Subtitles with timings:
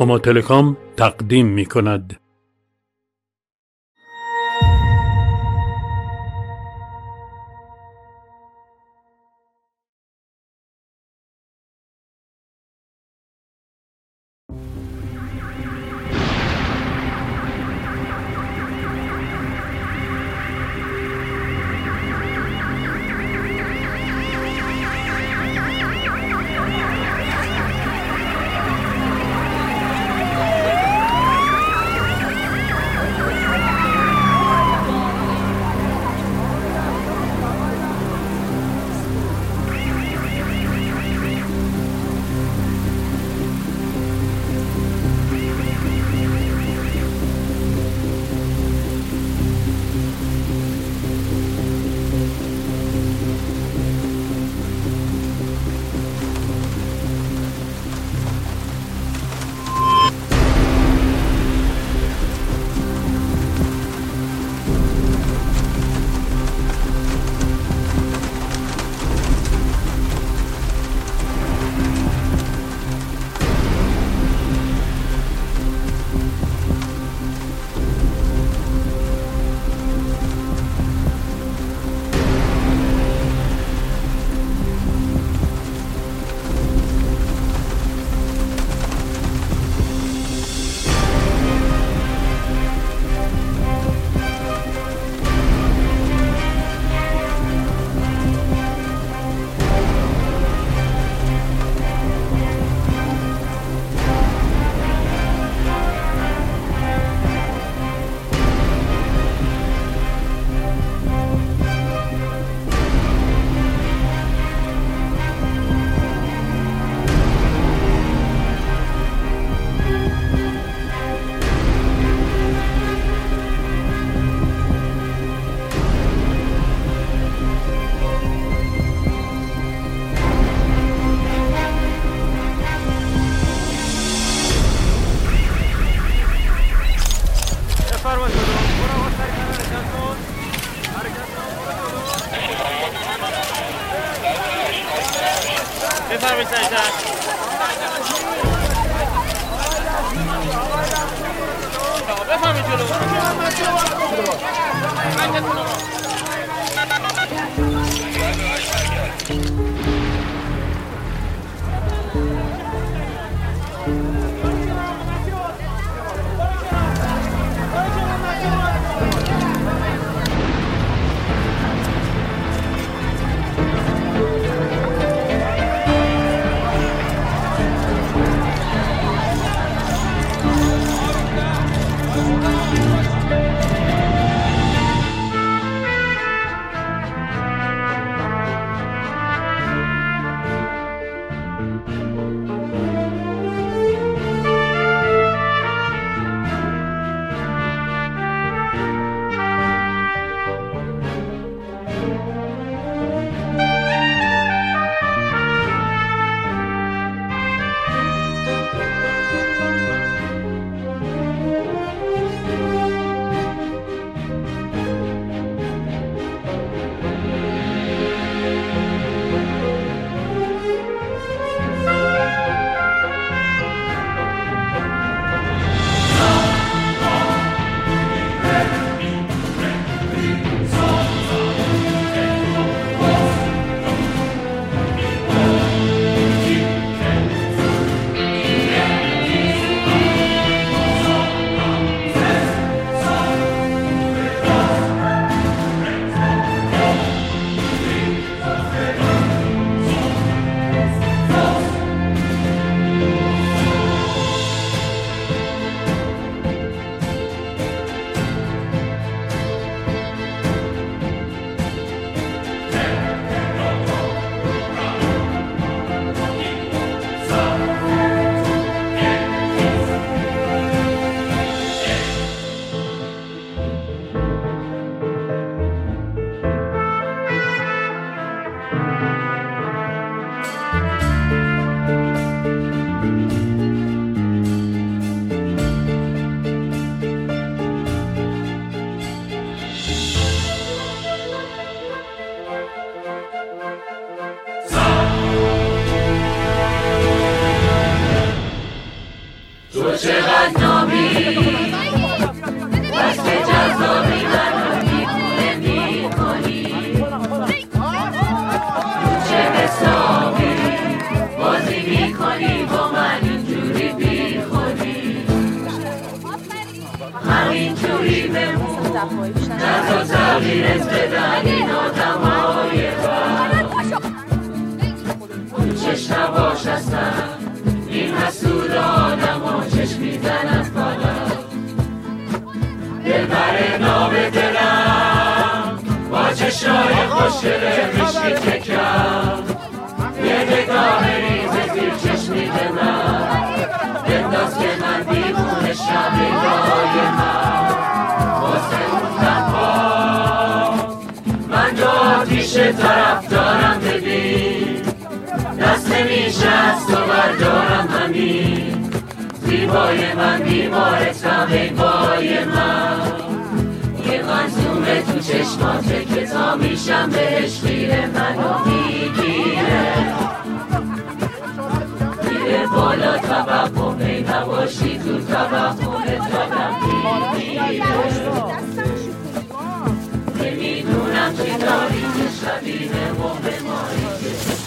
[0.00, 2.27] هما تلکام تقدیم می کند.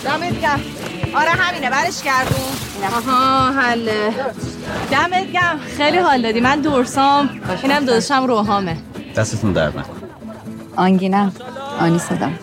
[0.03, 0.59] دمت گرم.
[1.15, 2.37] آره همینه برش گردون
[2.95, 4.13] آها حله.
[4.91, 5.59] دمت گرم.
[5.77, 6.39] خیلی حال دادی.
[6.39, 7.29] من دورسام
[7.63, 8.77] اینم داداشم روحامه.
[9.15, 9.83] دستتون در نکن
[10.75, 11.33] آنگینم
[11.79, 12.39] آنی صدام.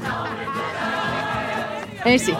[2.06, 2.36] مرسی.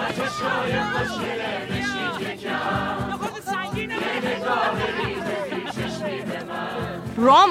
[7.18, 7.48] رام.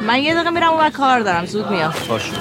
[0.00, 1.46] من یه دقیقه میرم اون کار دارم.
[1.46, 1.94] زود میام.
[2.08, 2.32] باشه.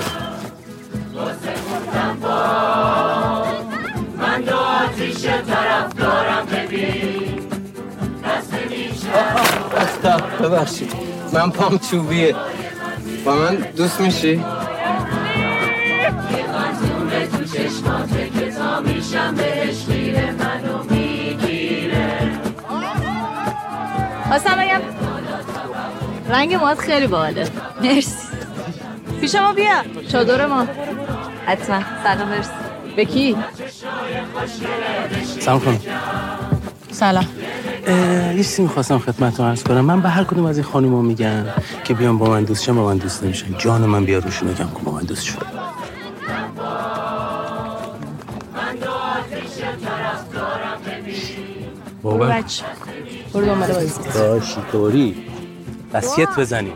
[10.43, 10.93] ببخشید.
[11.33, 12.35] من پام چوبیه.
[13.25, 14.43] با من دوست میشی؟
[24.27, 24.64] خواستم بگم
[26.29, 27.49] رنگ موهات خیلی باحاله.
[27.81, 28.15] مرسی.
[29.21, 29.83] پیش ما بیا.
[30.11, 30.67] چادر ما.
[31.45, 31.79] حتما.
[32.03, 32.49] سلام مرسی.
[32.95, 33.35] به کی؟
[35.39, 35.79] سلام خانم.
[36.91, 37.27] سلام.
[37.87, 39.81] یه چیزی می‌خواستم خدمتتون عرض کنم.
[39.81, 41.45] من به هر کدوم از این خانوما میگم
[41.83, 43.57] که بیان با من دوست شن با من دوست نمیشن.
[43.57, 45.65] جان من بیا روشون بگم که با من دوست شد
[52.03, 52.63] بابا بچه
[53.33, 54.09] برو دنبال بازی.
[54.13, 55.27] داشی طوری
[55.95, 56.73] وسیعت بزنیم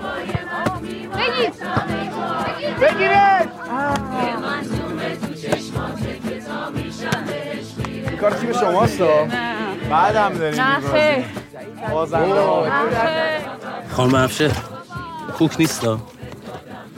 [8.21, 9.01] کار تیم شماست
[9.89, 11.23] بعد هم داریم نه.
[13.89, 14.51] خانم افشه
[15.37, 15.87] کوک نیست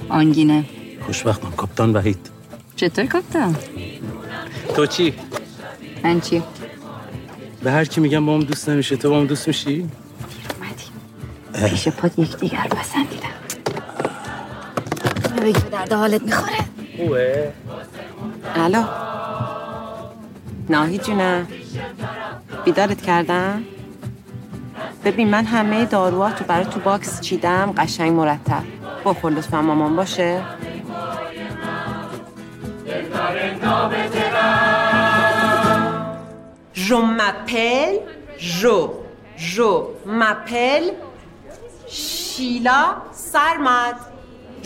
[0.10, 0.66] آنگینه.
[1.06, 1.52] خوشبختم.
[1.52, 2.30] کاپتان وحید.
[2.76, 3.56] چطور کاپتان؟
[4.76, 5.14] تو چی؟
[6.04, 6.44] من چی؟
[7.64, 8.96] به هر کی میگم با هم دوست نمیشه.
[8.98, 9.90] تو با هم دوست میشی؟
[11.70, 13.30] پیش پاد یکدیگر پسندیدم
[15.42, 16.58] بگی به درد حالت می‌خوره.
[16.98, 17.54] خوبه؟
[18.56, 18.84] الو.
[20.70, 21.48] ناهی جونم.
[22.66, 23.64] بیدارت کردم؟
[25.06, 28.64] ببین من همه داروهاتو برای تو باکس چیدم قشنگ مرتب.
[29.06, 30.42] بخور لطفا مامان باشه.
[36.74, 37.98] Je m'appelle
[38.60, 38.78] Jo.
[39.38, 39.70] Je
[40.20, 40.90] m'appelle
[42.32, 42.80] Sheila
[43.32, 43.98] Sarmad.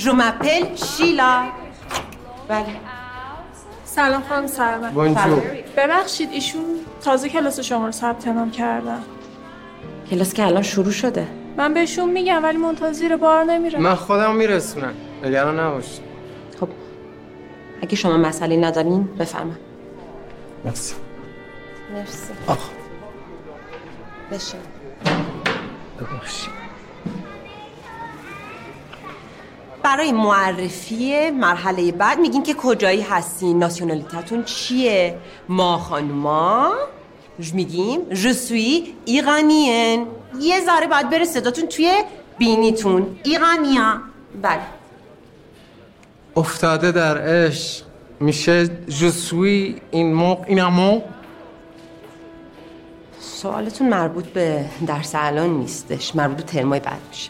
[0.03, 1.33] Je m'appelle Sheila.
[2.49, 2.65] بله.
[3.85, 5.41] سلام خانم سرمد بونجور
[5.77, 6.61] ببخشید ایشون
[7.01, 9.03] تازه کلاس شما رو ثبت نام کردن
[10.09, 11.27] کلاس که الان شروع شده.
[11.57, 14.93] من بهشون میگم ولی منتظر بار نمیره من خودم میرسونم.
[15.23, 15.99] نگران نباش
[16.59, 16.67] خب.
[17.81, 19.57] اگه شما مسئله ندارین بفرمایید.
[20.65, 20.95] مرسی.
[21.93, 22.33] مرسی.
[22.47, 22.69] آخ.
[24.31, 24.57] بشه.
[25.99, 26.64] ببخشید.
[29.85, 35.17] برای معرفی مرحله بعد میگین که کجایی هستین ناسیونالیتتون چیه؟
[35.49, 36.73] ما خانوما؟
[37.53, 40.07] میگیم je suis ایرانیین
[40.39, 42.03] یه ذره باید بره صداتون توی
[42.37, 43.19] بینیتون.
[43.23, 44.01] ایرانیا.
[44.41, 44.59] بله.
[46.37, 47.85] افتاده در عشق.
[48.19, 51.01] میشه جسوی این موق این امو
[53.19, 56.15] سوالتون مربوط به درس الان نیستش.
[56.15, 57.29] مربوط به ترمای بعد میشه.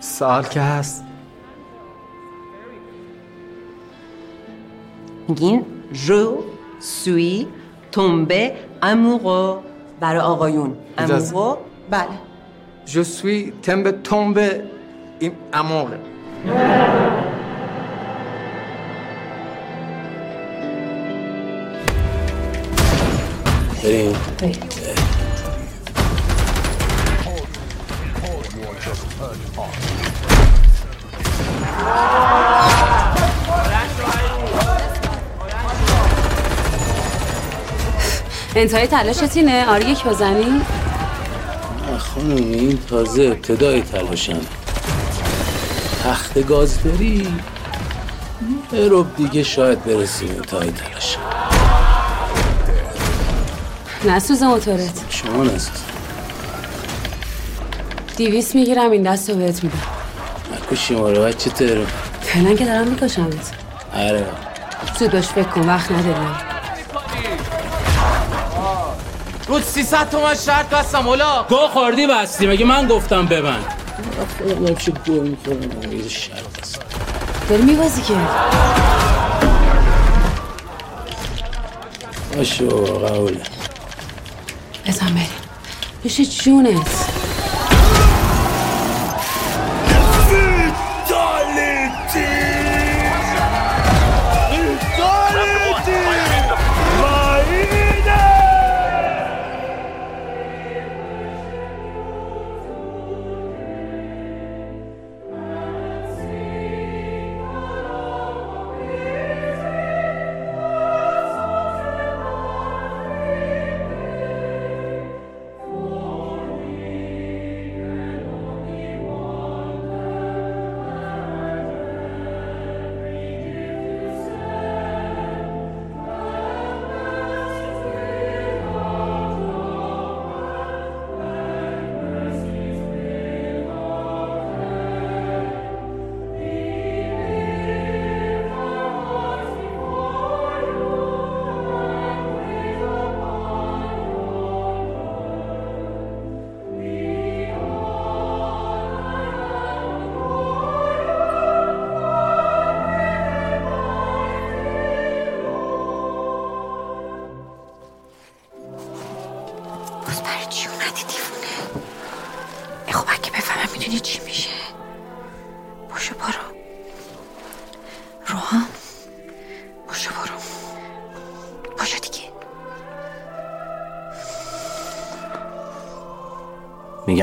[0.00, 1.04] سوال که هست
[5.28, 6.20] میگین je
[6.80, 7.46] suis
[7.92, 8.52] tombé
[8.82, 9.62] amoureux
[10.00, 11.58] برای آقایون amoureux
[11.90, 12.16] بله
[12.86, 14.48] Je suis tombé tombé
[15.20, 15.88] in amour.
[23.82, 24.16] بریم
[38.56, 40.60] انتهای تلاشت اینه آره یک بزنی.
[41.98, 44.40] خانم این تازه ابتدای تلاشم.
[46.04, 47.28] تخت گاز داری
[48.72, 51.20] رب دیگه شاید برسیم انتهای تلاشم.
[54.04, 55.04] نسوز موتورت.
[55.10, 55.82] شما نسوز.
[58.16, 59.78] دیویس می‌گیرم این دست رو بهت میدم.
[60.72, 61.84] نکشی ما رو بچه ترو
[62.22, 63.52] فعلا که دارم میکشمت.
[63.94, 64.26] آره.
[64.98, 66.45] زود باش فکر کن وقت نداریم
[69.48, 71.42] بود 300 تومن شرط بستم اولا.
[71.48, 73.64] گو خوردی بستی مگه من گفتم ببند.
[74.38, 76.80] خودم چه گو می‌خورم یه شرط است
[77.50, 78.14] داری میبازی که؟
[82.36, 83.40] باشه بابا قبوله.
[84.86, 85.28] بزن بریم.
[86.02, 87.15] پیش جونت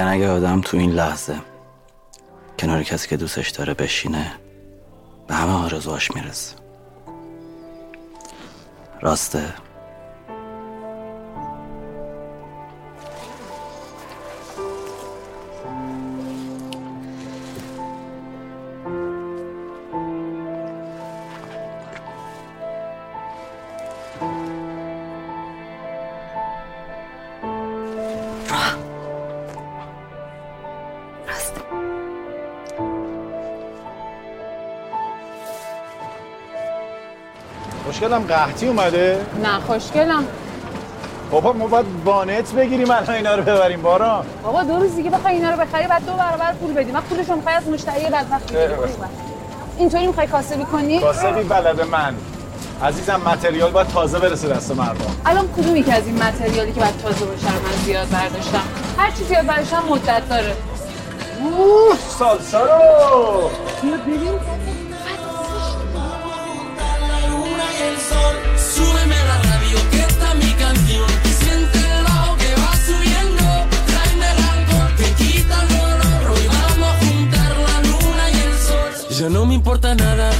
[0.03, 1.35] میگن اگه آدم تو این لحظه
[2.59, 4.31] کنار کسی که دوستش داره بشینه
[5.27, 6.55] به همه آرزوهاش می‌رسه.
[9.01, 9.53] راسته؟
[38.03, 40.25] مشکلم قحطی اومده؟ نه خوشگلم.
[41.31, 44.25] بابا ما باید وانت بگیریم الان اینا رو ببریم باران.
[44.43, 46.91] بابا دو روز دیگه بخوای اینا رو بخری بعد دو برابر پول بدی.
[46.91, 48.55] من پولش رو می‌خوای از مشتری بدبخت.
[49.77, 52.15] اینطوری می‌خوای کاسبی کنی؟ کاسبی بلد من.
[52.83, 55.15] عزیزم متریال باید تازه برسه دست مردم.
[55.25, 58.63] الان کدومی که از این متریالی که بعد تازه باشه من زیاد برداشتم؟
[58.97, 60.55] هر چی زیاد برداشتم مدت داره.
[61.43, 63.49] اوه سالسا رو
[63.81, 64.39] بیا ببین
[79.29, 80.31] No me importa nada,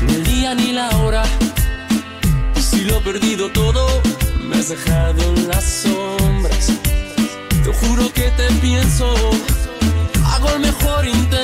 [0.00, 1.22] ni el día ni la hora.
[2.58, 3.86] Si lo he perdido todo,
[4.48, 6.72] me has dejado en las sombras.
[7.62, 9.06] Te juro que te pienso,
[10.24, 11.41] hago el mejor intento.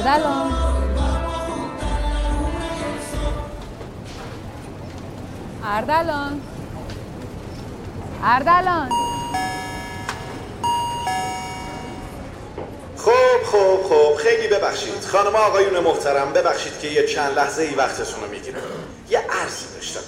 [0.00, 0.52] اردلان
[5.64, 6.40] اردلان.
[8.24, 8.88] اردلان.
[12.96, 13.10] خب
[13.44, 15.04] خب خب خیلی ببخشید.
[15.12, 18.60] خانم آقایون محترم ببخشید که یه چند لحظه ای وقتتون رو می‌گیرم.
[19.10, 20.00] یه عرضی داشتم.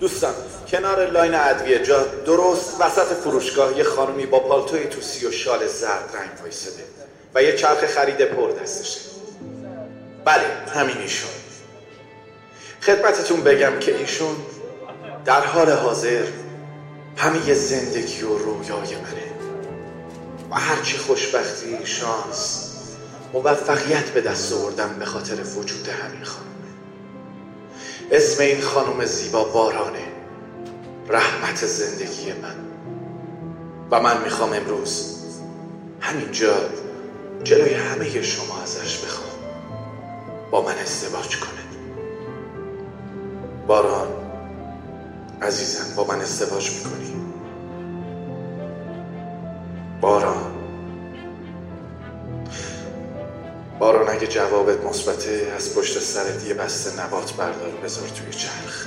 [0.00, 0.34] دوستان
[0.70, 6.10] کنار لاین ادویه جا درست وسط فروشگاه یه خانمی با پالتوی توسی و شال زرد
[6.14, 6.84] رنگ وایساده
[7.34, 9.09] و یه چرخ خرید پر دستشه.
[10.24, 11.30] بله همین ایشون
[12.82, 14.36] خدمتتون بگم که ایشون
[15.24, 16.24] در حال حاضر
[17.16, 19.30] همه زندگی و رویای منه.
[20.50, 22.70] و هرچی خوشبختی شانس
[23.32, 26.46] موفقیت به دست آوردم به خاطر وجود همین خانم.
[28.10, 30.04] اسم این خانم زیبا بارانه.
[31.08, 32.56] رحمت زندگی من.
[33.90, 35.16] و من می‌خوام امروز
[36.00, 36.54] همینجا
[37.44, 39.29] جلوی همه شما ازش بخوام.
[40.50, 41.60] با من ازدواج کنه
[43.66, 44.08] باران
[45.42, 47.14] عزیزم با من ازدواج می‌کنی.
[50.00, 50.54] باران.
[53.78, 58.86] باران اگه جوابت مثبته از پشت سرت یه بسته نبات بردار بذار توی چرخ.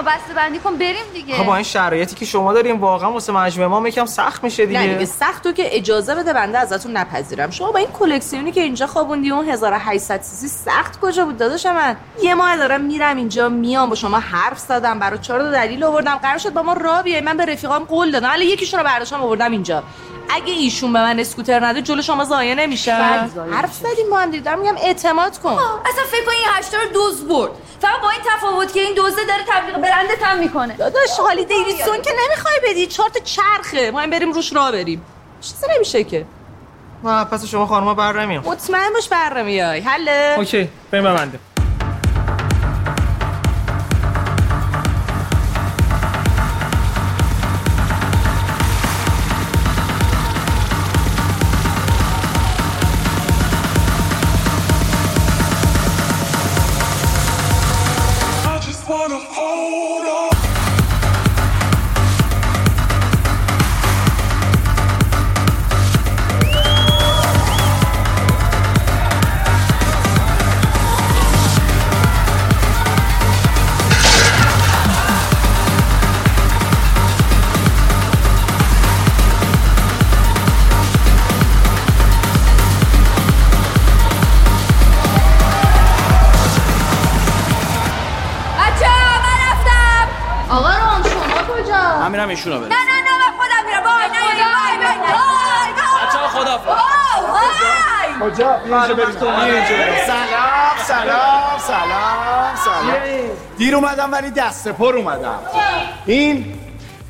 [0.00, 1.34] شما بسته بندی کن بریم دیگه.
[1.34, 4.80] خب با این شرایطی که شما داریم واقعا واسه مجموعه ما یکم سخت میشه دیگه
[4.80, 5.04] نه دیگه.
[5.04, 7.50] سخت تو که اجازه بده بنده ازتون نپذیرم.
[7.50, 11.96] شما با این کلکسیونی که اینجا خوابوندی اون 1800 سیسی سخت کجا بود داداش من؟
[12.22, 16.14] یه ماه دارم میرم اینجا میام با شما حرف زدم برای چهار تا دلیل آوردم.
[16.14, 18.28] قرار شد با ما را بیای من به رفیقام قول دادم.
[18.28, 19.82] ولی یکیشون رو برداشتم آوردم اینجا.
[20.34, 22.94] اگه ایشون به من اسکوتر نده جلو شما ضایع نمیشه
[23.52, 24.42] حرف زدیم با هم دیگه.
[24.42, 25.50] دارم میگم اعتماد کن.
[25.50, 27.50] اصلا فکر کن این هشتا رو دوز برد.
[27.80, 30.76] فقط با این تفاوت که این دوزه داره تبلیغ برندت هم می‌کنه.
[30.76, 32.86] داداش حالی دیویدسون که نمی‌خوای بدی.
[32.86, 33.90] چهار تا چرخه.
[33.90, 35.02] ما بریم روش راه بریم.
[35.40, 36.26] چیزی نمیشه که.
[37.04, 41.38] نه پس شما خانوما بر مطمئن باش بر میای حله؟ اوکی بریم ببنده
[92.30, 93.82] ایشونو نه برم نه نه من خودم میرم.
[93.82, 95.70] بای نه بای بای بای
[96.06, 96.82] بچه‌ها خداحافظ.
[98.20, 99.10] کجا؟ اینجا بریم.
[100.06, 103.00] سلام سلام سلام سلام.
[103.58, 105.38] دیر اومدم ولی دست پر اومدم.
[106.06, 106.58] این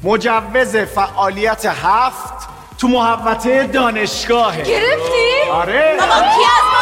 [0.02, 4.62] مجوز فعالیت هفت تو محوطه دانشگاهه.
[4.62, 5.96] گرفتی؟ آره.
[6.00, 6.80] بابا کی از ما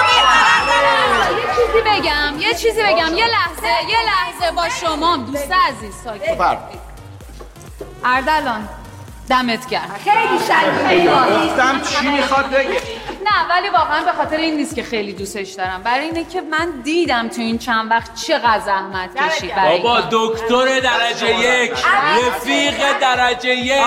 [1.38, 3.16] یه چیزی بگم یه چیزی بگم.
[3.16, 6.38] یه لحظه یه لحظه با شما دوست عزیز ساکت.
[8.04, 8.68] اردلان
[9.28, 9.90] دمت گرم.
[10.04, 11.10] خیلی شریفه
[11.46, 12.80] گفتم چی می‌خواد بگه؟
[13.28, 15.82] نه ولی واقعا به خاطر این نیست که خیلی دوستش دارم.
[15.82, 20.00] برای اینه که من دیدم تو این چند وقت چقدر زحمت کشید برای بابا.
[20.10, 21.72] دکتر درجه یک.
[22.26, 23.82] رفیق درجه یک.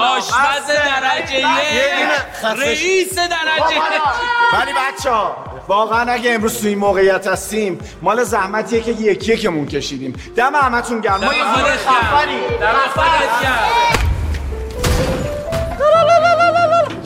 [0.00, 1.46] آشپز درجه یک.
[2.58, 4.02] رئیس درجه یک.
[4.52, 5.36] ولی بچه ها
[5.68, 10.12] واقعا اگه امروز تو این موقعیت هستیم مال زحمتیه که یکی یکمون کشیدیم.
[10.36, 11.20] دم همتون گرم.
[11.20, 11.78] ما خودت
[13.42, 13.56] گرم.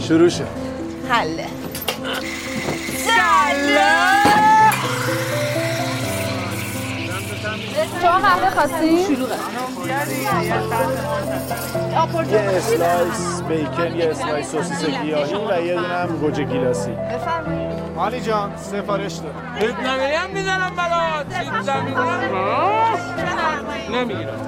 [0.08, 0.69] شروع شد
[1.11, 1.46] حله
[8.03, 9.35] شما قهوه خواستین؟ شلوغه
[12.33, 16.96] یه اسلایس بیکن یه اسلایس سوسیس گیاهی و یه دونه هم گوجه گیلاسی.
[17.96, 21.94] مالی جان سفارش دار بهت نمیگم می‌زنم برات چیز زمین
[23.90, 24.38] نمی‌گیرم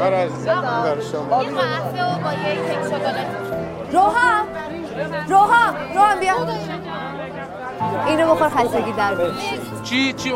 [0.00, 1.44] بر از بر شما.
[1.44, 3.26] یه قهوه و با یه کیک شکلات.
[3.92, 4.44] روحا!
[5.28, 5.74] روحا!
[5.94, 6.34] روحا بیا.
[8.06, 9.34] اینو بخور خستگی در بیاد
[9.84, 10.34] چی چی.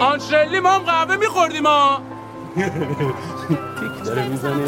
[0.00, 2.00] آنشلی ما هم قهوه میخوردیم ها.
[4.04, 4.64] داره می‌زنه.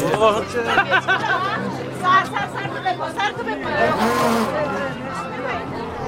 [2.01, 3.71] سر سر سر تو بکن سر تو بکن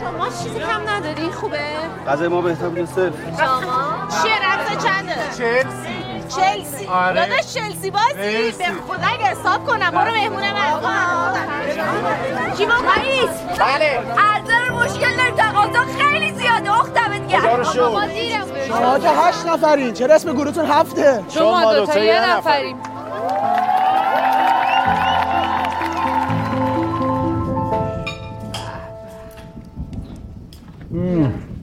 [0.02, 1.60] شما چیزی کم نداری؟ خوبه؟
[2.08, 6.02] غذای ما بهتر بود سر شما؟ چیه؟ رقص چنده؟ چلسی.
[6.42, 6.86] چلسی.
[6.88, 7.16] آره.
[7.16, 8.52] داداش چلسی بازی.
[8.58, 9.92] به خدا اگه حساب کنم.
[9.92, 10.44] برو مهمون
[12.36, 14.00] من کی با رئیس بله.
[14.18, 16.80] ارزل مشکل داریم تقاضا خیلی زیاده.
[16.80, 17.64] اختمت دیرم
[18.68, 19.94] شما که هشت نفرین.
[19.94, 22.78] چرا اسم گروهتون هفته؟ چون ما دوتا یه نفریم.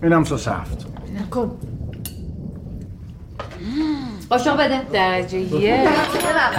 [0.02, 0.86] اینم سس هفت
[4.30, 4.82] قاشق بده.
[4.92, 5.88] درجه یه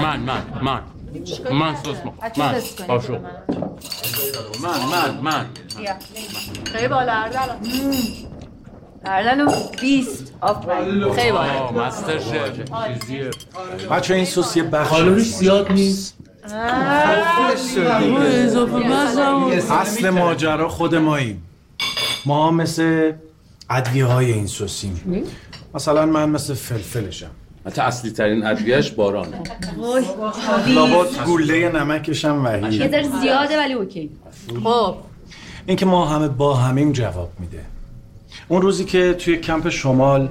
[0.02, 0.82] من من من.
[1.52, 2.62] من سوس ما بچه من.
[2.88, 3.20] قاشق
[4.64, 5.46] من من من.
[6.74, 7.58] خیلی بالا اردلان.
[9.06, 10.34] اردلان بیست.
[10.42, 11.14] آفرین.
[11.14, 11.72] خیلی بالا.
[11.72, 12.72] مستر شف
[13.92, 16.18] بچه این سس یه بخش کالریش زیاد نیست.
[19.72, 21.49] اصل ماجرا خود ماییم.
[22.26, 23.14] ما مثل
[23.70, 25.26] ادویه های این سسیم
[25.74, 27.32] مثلا من مثل فلفلشم.
[27.66, 29.42] حتی اصلی ترین ادویهش بارانه
[30.68, 34.12] لابد گوله نمکشم یه وحید ذره زیاده ولی اوکی.
[34.64, 34.96] خب.
[35.66, 37.62] اینکه ما همه با همیم جواب میده.
[38.48, 40.30] اون روزی که توی کمپ شمال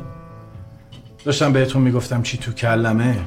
[1.25, 3.19] داشتم بهتون می‌گفتم چی تو کلمه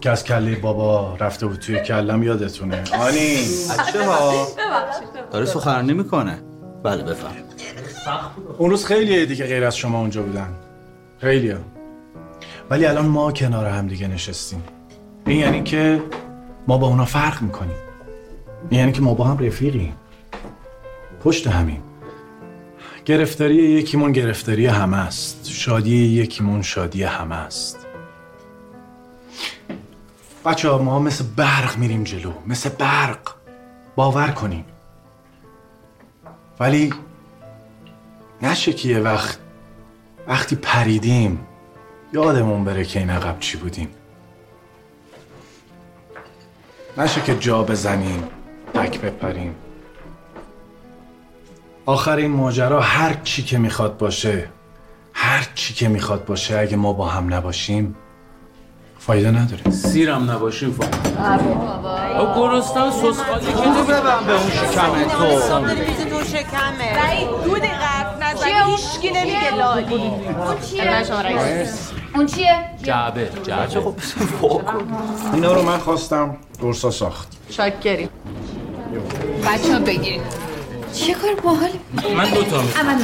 [0.00, 2.84] که از کله بابا رفته بود توی کلم یادتونه.
[3.00, 3.36] آنی.
[3.92, 4.48] چه ها
[5.30, 6.38] داره سخنرانی می‌کنه.
[6.82, 7.53] بله بفهم
[8.58, 10.54] اون روز خیلی دیگه غیر از شما اونجا بودن.
[11.18, 11.54] خیلی
[12.70, 14.62] ولی الان ما کنار هم دیگه نشستیم.
[15.26, 16.02] این یعنی که
[16.66, 17.76] ما با اونا فرق می‌کنیم.
[18.70, 19.94] این یعنی که ما با هم رفیقیم.
[21.24, 21.82] پشت همیم.
[23.04, 25.48] گرفتاری یکیمون گرفتاری همه است.
[25.48, 27.86] شادی یکیمون شادی همه است.
[30.44, 32.32] بچه ها ما مثل برق میریم جلو.
[32.46, 33.34] مثل برق.
[33.96, 34.64] باور کنیم
[36.60, 36.92] ولی
[38.44, 39.38] نشه که یه وقت
[40.28, 41.46] وقتی پریدیم
[42.12, 43.88] یادمون بره که این عقب چی بودیم.
[46.98, 48.24] نشه که جا بزنیم
[48.74, 49.54] تک بپریم.
[51.86, 54.48] آخر این ماجرا هر چی که می‌خواد باشه
[55.12, 57.94] هر چی که می‌خواد باشه اگه ما با هم نباشیم
[58.98, 59.70] فایده نداره.
[59.70, 61.40] سیرم نباشیم فقط
[62.18, 65.40] آه گرسنه سس خالی که ببن به اون شکم تو.
[66.10, 67.44] تو شکمه.
[67.44, 68.23] دو دقیقه.
[68.66, 71.02] هیچکی نمیگه لالی اون چیه؟
[72.14, 73.78] اون چیه؟ جعبه جعبه
[75.32, 78.08] اینا رو من خواستم درسا ساخت شاکری
[79.46, 80.22] بچه ها بگیرید
[80.92, 81.80] چه کار باحالی
[82.16, 83.02] من دوتا می‌خوام.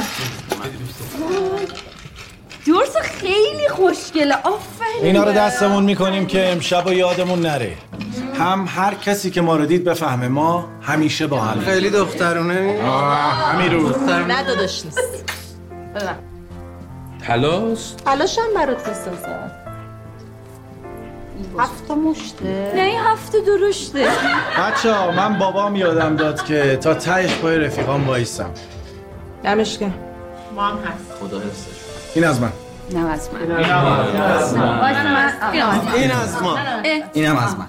[2.65, 7.77] دورس خیلی خوشگله آفرین اینا رو دستمون می‌کنیم که امشب و یادمون نره
[8.39, 12.79] هم هر کسی که ما رو دید بفهمه ما همیشه با هم خیلی دخترونه
[13.53, 15.20] همین رو نه داداش نیست
[15.95, 16.09] ببین
[17.27, 19.51] تلاست تلاشم برات بسازم
[21.59, 22.71] هفت مشته.
[22.75, 24.07] نه این هفته درشته.
[24.59, 28.49] بچه ها من بابام یادم داد که تا تهش پای رفیقام وایسم.
[29.43, 29.93] دمش گرم.
[30.55, 31.11] ما هم هست.
[31.19, 31.81] خدا حفظش.
[32.15, 32.51] این از من.
[32.93, 33.39] نه از من.
[34.81, 36.57] وایسا من اینم این از ما
[37.13, 37.67] اینم از من.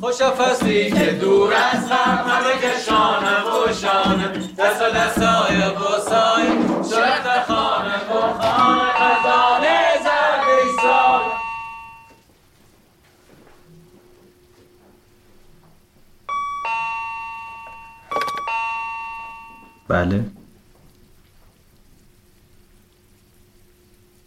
[0.00, 4.84] خوش فصلی که دور از غم همه کشانه و شانه دست و
[19.92, 20.24] بله.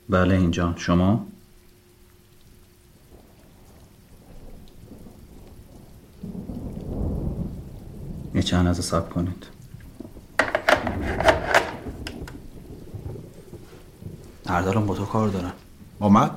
[0.10, 0.73] بله اینجا.
[0.78, 1.25] شما؟
[8.36, 9.45] یه چند صبر کنید.
[14.45, 15.51] اردارم با تو کار دارن
[15.99, 16.32] آمد؟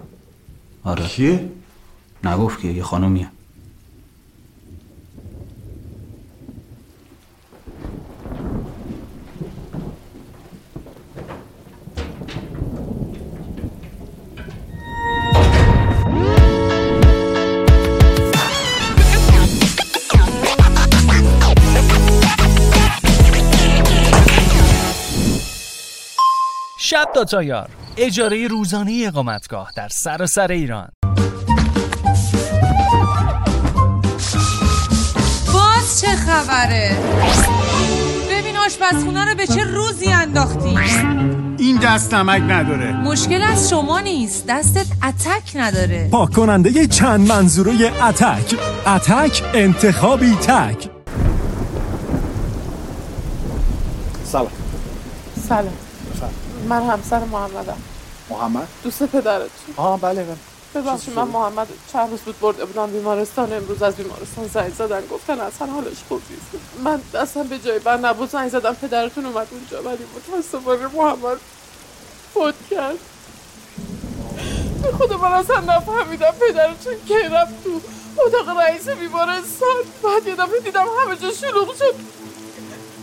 [0.85, 1.07] آره.
[1.07, 1.51] کیه؟
[2.25, 3.31] نگفت که یه خانومیه.
[26.91, 30.89] شب داتایار اجاره روزانه اقامتگاه در سراسر سر ایران.
[35.55, 36.97] باز چه خبره؟
[38.31, 40.79] ببین آشپزخونه رو به چه روزی انداختی؟
[41.59, 42.93] این دست نمک نداره.
[42.93, 44.45] مشکل از شما نیست.
[44.49, 46.09] دستت اتک نداره.
[46.13, 48.55] پاک کننده چند منظوره اتک.
[48.87, 50.89] اتک انتخابی تک.
[54.25, 54.51] سلام.
[55.49, 55.88] سلام.
[56.69, 57.79] من همسر محمدم.
[58.31, 60.37] محمد؟ دوست پدرتون آه بله بله.
[60.75, 65.41] ببخشید من محمد چند روز بود برده بودم بیمارستان امروز از بیمارستان زنگ زدن گفتن
[65.41, 66.65] اصلا حالش خوب نیست.
[66.85, 71.39] من اصلا به جای بر نبود زنگ زدم پدرتون اومد اونجا ولی متاسفانه محمد
[72.35, 72.99] فوت کرد.
[74.83, 77.81] به خدا من اصلا نفهمیدم پدرتون کی رفت تو
[78.27, 79.77] اتاق رئیس بیمارستان.
[80.03, 81.95] بعد یه دفعه دیدم همه جا شلوغ شد.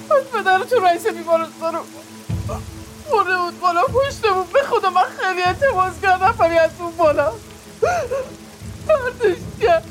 [0.10, 1.82] بعد پدرتون رئیس بیمارستان رو
[3.12, 4.54] برده بود بالا پشته بود.
[4.54, 7.32] به خدا من خیلی اعتماس کردم ولی از اون بالا.
[8.88, 9.86] دردش کرد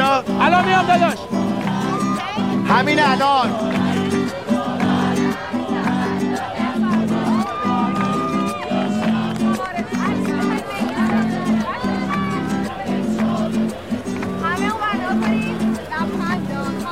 [0.00, 0.24] اینجا.
[0.40, 1.18] الان میام داداش.
[2.68, 3.50] همین الان.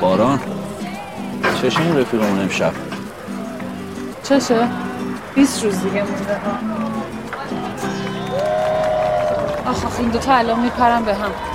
[0.01, 0.39] باران.
[1.61, 2.73] چشه این رفیقمون امشب.
[4.23, 4.67] چشه؟
[5.35, 6.37] 20 روز دیگه مونده.
[6.37, 6.51] ها
[9.71, 11.48] آخ آخ این دوتا الان میپرم به هم.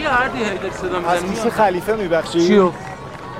[0.00, 2.72] چی هردی هیدر صدا از می‌زنی کیسه خلیفه میبخشی؟ چیو؟ اون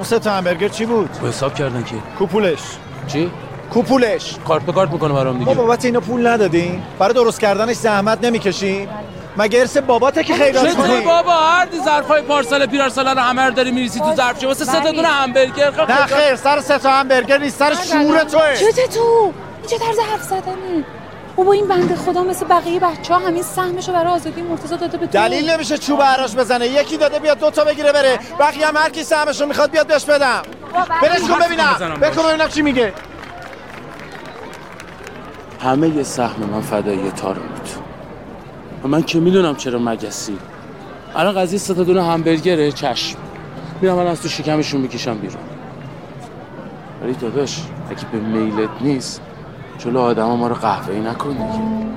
[0.02, 1.94] سه تا همبرگر چی بود؟ با حساب کردن که.
[2.18, 2.58] کوپولش.
[3.06, 3.30] چی؟
[3.72, 4.36] کوپولش.
[4.48, 8.24] کارت به کارت می‌کنه برام ما دیگه بابت اینا پول ندادین برای درست کردنش زحمت
[8.24, 8.88] نمی‌کشین.
[9.36, 13.50] مگه ارث باباته که خیرات چطور کنی؟ بابا؟ هردی ظرفای پارسال پیرارسال رو همه رو
[13.50, 15.70] داری میریسی تو ظرف واسه سه تا دونه همبرگر.
[15.70, 18.54] خب نه خیر سر سه تا همبرگر نیست سر شور توه.
[18.54, 19.32] چته تو؟
[19.66, 20.84] چه طرز حرف زدنی؟
[21.40, 25.06] بابا این بنده خدا مثل بقیه بچه ها همین سهمشو برای آزادی مرتضی داده به
[25.06, 26.66] دلیل نمیشه چوب عراش بزنه.
[26.66, 28.18] یکی داده بیاد دو تا بگیره بره.
[28.40, 30.42] بقیه هم هر کی سهمشو می‌خواد بیاد بهش بدم.
[31.02, 32.00] برش کن ببینم.
[32.02, 32.92] بکن ببینم چی میگه.
[35.60, 37.68] همه یه سهم من فدایی تار بود.
[38.84, 40.38] و من که می‌دونم چرا مگسی.
[41.14, 43.18] الان قضیه سه تا دونه همبرگره چشم.
[43.80, 45.42] میرم الان از تو شکمشون می‌کشم بیرون.
[47.02, 49.20] ولی داداش اگه به میلت نیست
[49.80, 51.90] جلو آدم ما رو قهوه‌ای نکن دیگه.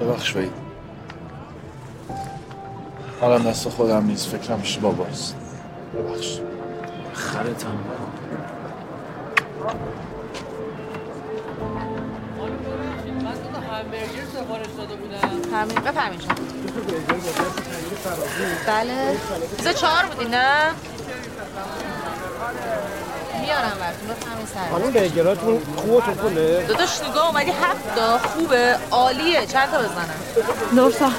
[0.00, 0.36] ببخش
[3.20, 5.47] حالا دست خودم نیست فکرم پیش باباست
[7.58, 7.78] خرتم
[15.96, 16.34] همین شما
[18.66, 19.16] بله.
[19.56, 20.72] چیز چهار بودی نه؟
[23.40, 24.70] میارم براتون بفهمین سر.
[24.70, 29.46] خانم برگراتون خوب تو کله؟ داداش نگاه اومدی هفت تا خوبه عالیه.
[29.46, 30.14] چند تا بزنم؟
[30.72, 31.10] نورسا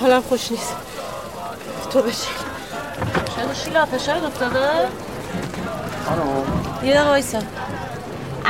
[0.00, 0.76] حالم خوش نیست.
[1.90, 2.39] تو بشین.
[3.64, 4.68] شیلا فشارت افتاده؟
[6.06, 6.28] خانم
[6.82, 7.38] یه دقیقه وایسا.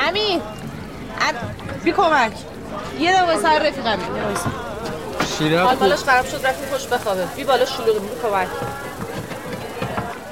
[0.09, 0.41] امین
[1.21, 1.35] ام...
[1.85, 2.33] بی کمک.
[2.99, 4.51] یه دقیقه وایسا رفیقم یه دقیقه وایسا.
[5.65, 7.25] حال بالاش خراب شد رفتی خوش بخوابه.
[7.37, 8.49] بی بالا شلوغی بی کمک.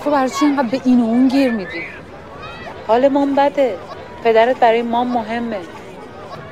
[0.05, 1.85] تو برای چی اینقدر به این و اون گیر میدی؟
[2.87, 3.79] حال مام بده.
[4.25, 5.61] پدرت برای مام مهمه.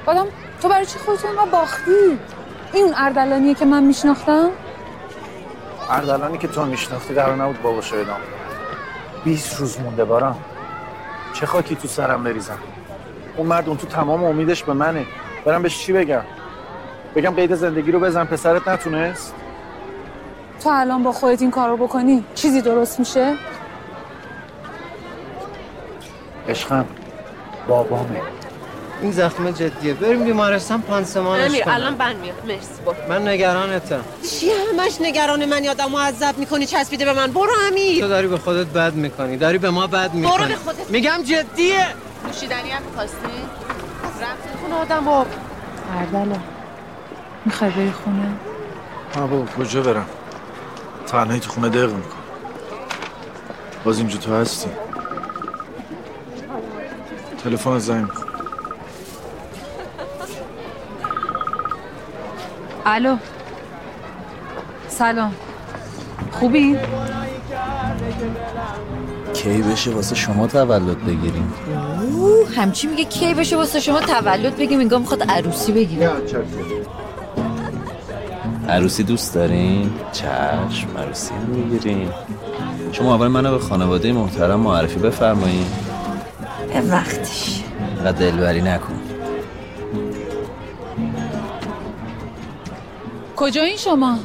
[0.06, 0.26] آدم
[0.62, 2.18] تو برای چی خودتو اینقدر باختی؟
[2.72, 4.50] این اون اردلانیه که من میشناختم؟
[5.90, 8.20] اردلانی که تو میشناختی قرار نبود باباشو ادام
[9.24, 10.36] 20 روز مونده بارم
[11.32, 12.58] چه خاکی تو سرم بریزم؟
[13.36, 15.06] اون مرد اون تو تمام امیدش به منه.
[15.44, 16.22] برم بهش چی بگم؟
[17.16, 19.34] بگم قید زندگی رو بزن پسرت نتونست؟
[20.62, 23.34] تو الان با خودت این کارو بکنی چیزی درست میشه؟
[26.48, 26.84] عشقم
[27.68, 28.22] بابامه.
[29.02, 29.94] این زخم جدیه.
[29.94, 32.34] بریم بیمارستان پانسمانش امیر کنم الان بند میاد.
[32.46, 32.94] مرسی برو.
[33.08, 34.04] من نگرانتم.
[34.30, 37.32] چی همش نگران من یادم معذب می‌کنی چسبیده به من.
[37.32, 38.02] برو امیر.
[38.02, 39.36] تو داری به خودت بد می‌کنی.
[39.36, 40.46] داری به ما بد می‌کنی.
[40.46, 40.90] به خودت.
[40.90, 41.86] میگم جدیه.
[42.26, 43.16] نوشیدنی هم می‌خواستی؟
[44.20, 45.26] رفت خونه آدم با
[45.98, 46.36] اردلا
[47.44, 48.32] می‌خوای بری خونه؟
[49.16, 50.06] نه بابا کجا برم؟
[51.06, 52.16] تنهایی تو خونه دق میکن
[53.84, 54.70] باز اینجا تو هستی.
[57.44, 58.25] تلفن زنگ می‌خوره.
[62.88, 63.16] الو.
[64.88, 65.34] سلام.
[66.32, 66.76] خوبی؟
[69.34, 71.54] کی بشه واسه شما تولد بگیریم؟
[72.14, 76.10] اوه همچی میگه کی بشه واسه شما تولد بگیم انگار می‌خواد عروسی بگیره.
[78.68, 82.10] عروسی دوست دارین؟ چشم عروسی هم می‌گیریم
[82.92, 85.66] شما اول منو به خانواده محترم معرفی بفرمایین.
[86.72, 87.62] به وقتش.
[88.04, 88.95] و دلبری نکن.
[93.36, 94.18] کجا این شما؟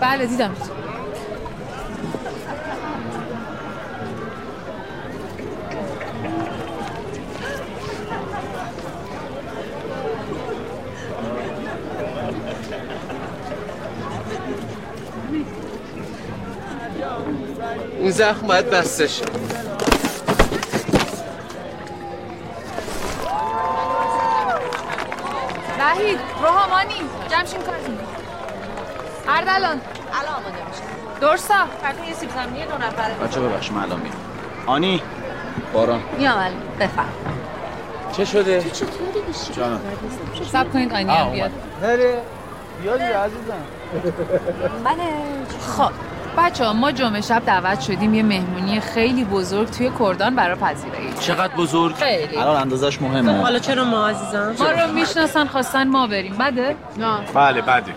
[0.00, 0.54] بله دیدم
[18.00, 19.24] این زخم باید بسته شه
[25.78, 26.94] وحید روحامانی
[27.30, 27.82] جمشین کاری
[29.28, 29.80] اردلان.
[30.12, 30.82] الان آماده میشه
[31.20, 31.54] درسا.
[31.54, 33.14] فقط یه سیب زمینی دو نفره.
[33.14, 34.14] بچه ببخش من الان میام
[34.66, 35.02] آنی؟
[35.72, 36.02] باران.
[36.18, 36.52] میام الان.
[36.80, 37.08] بفهم
[38.12, 38.64] چه شده؟
[39.56, 39.80] جانم.
[40.52, 41.50] سب کنید آینی هم بیاد.
[41.82, 42.22] نره
[42.82, 43.62] بیادی عزیزم.
[45.76, 45.90] خب.
[46.38, 51.12] بچه ها ما جمعه شب دعوت شدیم یه مهمونی خیلی بزرگ توی کردان برای پذیرایی.
[51.20, 52.36] چقدر بزرگ؟ خیلی.
[52.36, 53.40] الان اندازش مهمه.
[53.40, 56.36] حالا چرا ما عزیزم؟ ما رو می‌شناسن خواستن ما بریم.
[56.38, 57.18] بده؟ نه.
[57.34, 57.94] بله بده.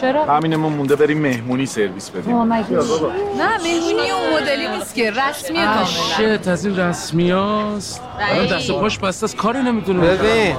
[0.00, 2.36] چرا؟ همینمون مونده بریم مهمونی سرویس بدیم.
[2.36, 5.84] نه مهمونی اون مدلی نیست که رسمی کاملا.
[5.84, 8.02] شت از این رسمی هاست.
[8.20, 10.56] الان دست و پاش بسته از کاری نمی‌تونه ببین.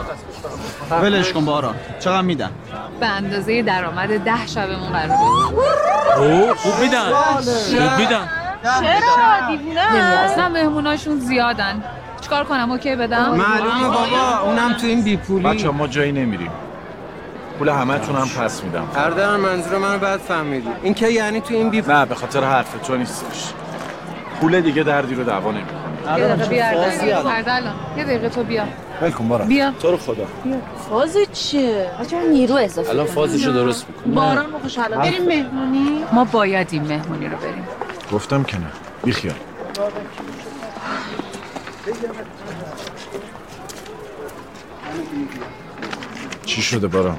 [0.91, 2.52] ولش کن باران چقدر میدن؟
[3.04, 5.18] به اندازه درآمد ده شبمون قرار
[6.18, 7.13] اوه خوب میدن.
[7.13, 8.30] خوب میدن.
[8.63, 9.82] چرا؟ دیوونه.
[9.82, 11.84] اصلا مهموناشون زیادن.
[12.22, 16.52] چیکار کنم؟ اوکی بدم؟ معلومه بابا اونم تو این بیپولی بچه ما جایی نمیریم.
[17.60, 18.88] پول همه تون هم پس میدم.
[18.96, 20.70] اردلان منظور منو بعد فهمیدی.
[20.84, 23.54] این که یعنی تو این بیپولی نه به خاطر حرف تو نیستش.
[24.42, 26.20] پول دیگه دردی رو دعوا نمی‌کنه.
[26.20, 27.74] یه دقیقه بیا اردلان اردلان.
[27.98, 28.63] یه دقیقه تو بیا.
[29.02, 29.72] ول کن بارا بیا.
[29.72, 30.28] تو رو خدا.
[30.90, 33.06] فاز چیه؟ بچه نیرو اضافه الان.
[33.06, 36.04] فازشو درست می‌کنه باران رو خوش الان بریم مهمونی.
[36.14, 37.68] ما باید این مهمونی رو بریم.
[38.12, 38.66] گفتم که نه.
[39.04, 39.36] بیخیال.
[46.46, 47.18] چی شده باران؟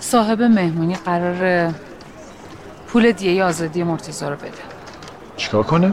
[0.00, 1.72] صاحب مهمونی قرار
[2.88, 4.50] پول دیه آزادی مرتضی رو بده.
[5.36, 5.92] چیکار کنه؟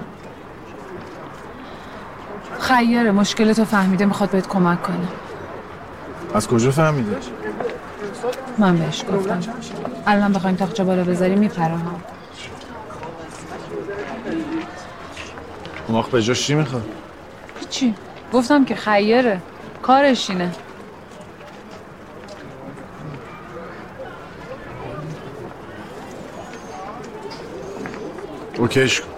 [2.75, 5.07] خیره مشکل تو فهمیده می‌خواد بهت کمک کنه.
[6.33, 7.17] از کجا فهمیده؟
[8.57, 9.39] من بهش گفتم.
[10.07, 11.99] الان بخوایم تاقچه بالا بذاریم میپره ها.
[15.87, 16.85] اون به جاش چی می‌خواد؟
[17.59, 17.95] هیچی
[18.33, 19.41] گفتم که خیره
[19.81, 20.51] کارش اینه.
[28.57, 29.12] اوکیش کن.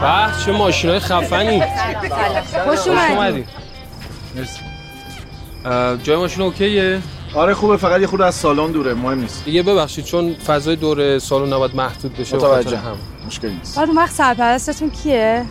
[0.00, 1.62] به چه ماشینای خفنی.
[2.64, 3.44] خوش اومدی.
[4.36, 4.60] مرسی.
[6.02, 7.00] جای ماشین اوکیه؟
[7.34, 9.44] آره خوبه فقط یه خورده از سالن دوره مهم نیست.
[9.44, 12.76] دیگه ببخشید چون فضای دور سالن نباید محدود بشه متوجه.
[12.76, 12.96] هم.
[13.26, 13.78] مشکلی نیست.
[13.78, 15.44] بعد اون وقت سرپرستتون کیه؟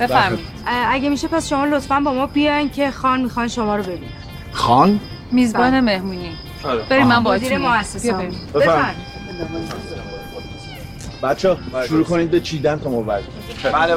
[0.00, 0.46] بفرمایید.
[0.66, 4.08] اگه میشه پس شما لطفا با ما بیاین که خان می‌خوان شما رو ببینن.
[4.52, 5.00] خان؟
[5.32, 6.30] میزبان مهمونی.
[6.64, 6.82] آره.
[6.88, 8.12] بریم من با مدیر مؤسسه.
[8.12, 8.34] بفرمایید.
[11.24, 11.56] بچه
[11.88, 13.22] شروع کنید به چیدن تا ما بله
[13.72, 13.96] بله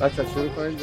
[0.00, 0.78] بچه شروع کنید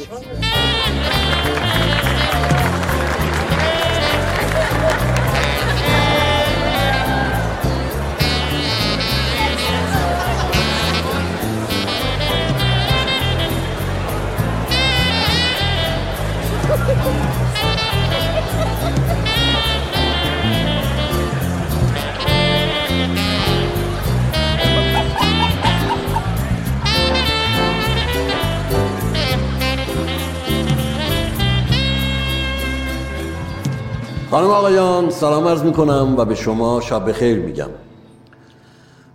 [34.30, 37.68] خانم آقایان سلام عرض می کنم و به شما شب خیر میگم.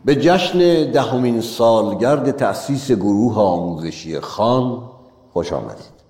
[0.06, 4.84] به جشن دهمین سالگرد تأسیس گروه آموزشی خان
[5.34, 6.02] خوش آمدید.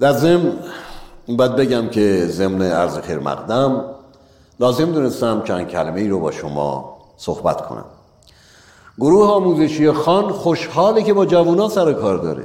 [0.00, 0.52] در ضمن
[1.28, 3.84] باید بگم که ضمن عرض خیر مقدم
[4.60, 7.84] لازم دونستم چند کلمه ای رو با شما صحبت کنم.
[8.98, 12.44] گروه آموزشی خان خوشحاله که با جوانان سر کار داره.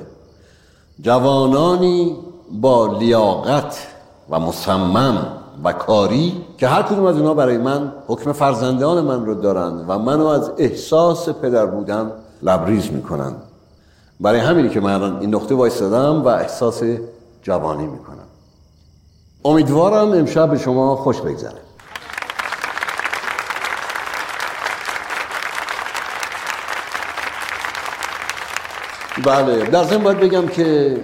[1.01, 2.15] جوانانی
[2.51, 3.87] با لیاقت
[4.29, 9.33] و مصمم و کاری که هر کدوم از اونها برای من حکم فرزندان من رو
[9.33, 12.11] دارند و منو از احساس پدر بودن
[12.43, 13.35] لبریز می‌کنن.
[14.19, 16.83] برای همینی که من این نقطه وایستادم و احساس
[17.43, 18.27] جوانی می‌کنم.
[19.45, 21.61] امیدوارم امشب به شما خوش بگذره.
[29.25, 30.97] بله در ضمن باید بگم که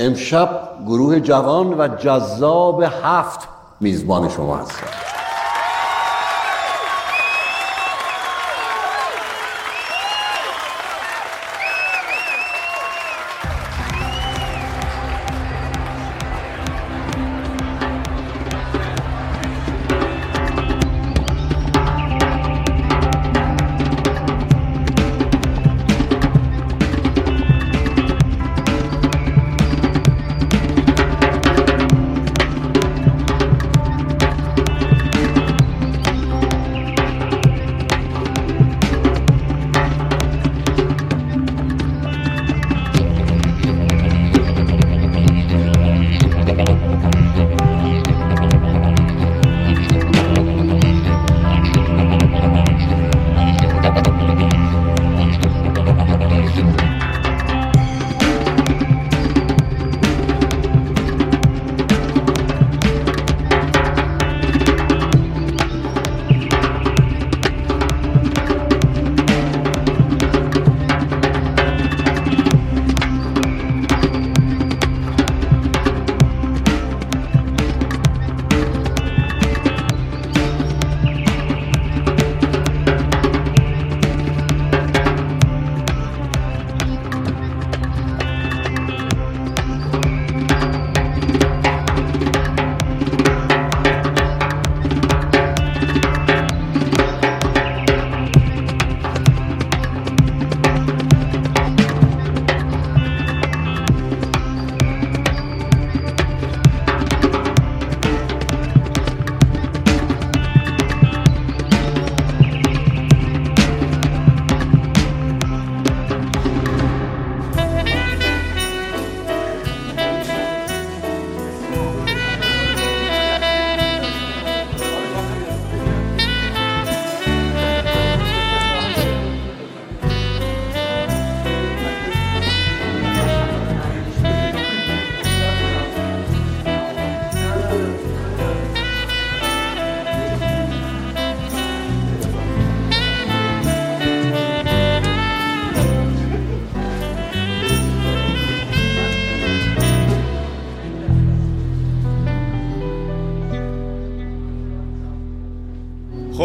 [0.00, 3.49] امشب گروه جوان و جذاب هفت
[3.80, 5.09] میزبان شما هستن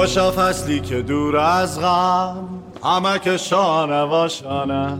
[0.05, 2.49] خوشا فصلی که دور از غم
[2.83, 4.97] همه که شانه و شانه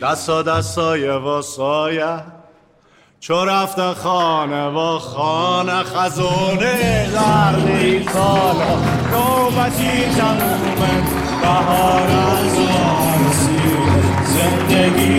[0.00, 2.18] دستا دستای و سایه
[3.20, 8.76] چو رفته خانه و خانه خزونه زرد سالا
[9.12, 11.02] نوبتی تمومه
[11.42, 12.58] بهار از
[13.28, 15.15] رسید زندگی.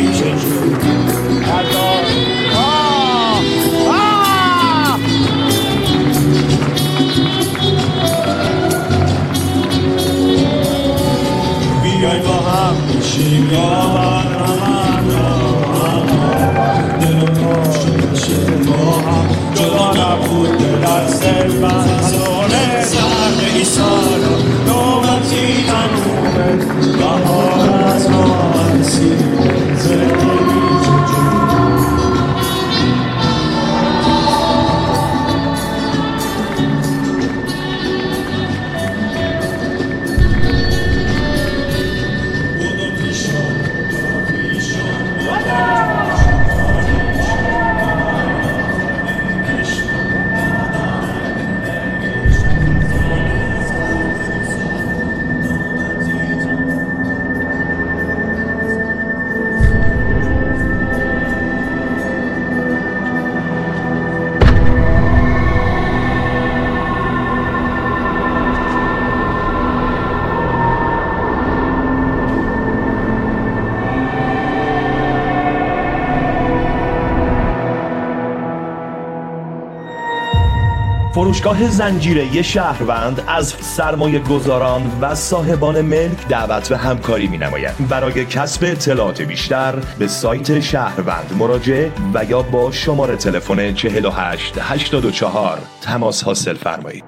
[81.28, 88.26] فروشگاه زنجیره شهروند از سرمایه گذاران و صاحبان ملک دعوت به همکاری می نماید برای
[88.26, 96.24] کسب اطلاعات بیشتر به سایت شهروند مراجعه و یا با شماره تلفن 48 84 تماس
[96.24, 97.07] حاصل فرمایید.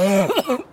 [0.00, 0.69] Mm-hmm.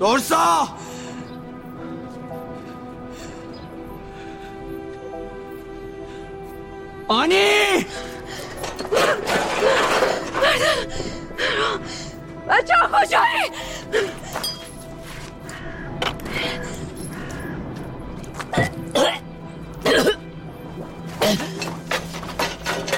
[0.00, 0.68] درسا
[7.08, 7.86] آنی
[12.48, 13.50] بچه ها کجایی؟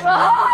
[0.04, 0.51] آه!